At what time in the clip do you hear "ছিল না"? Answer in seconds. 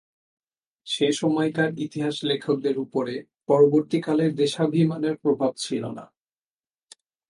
5.57-6.05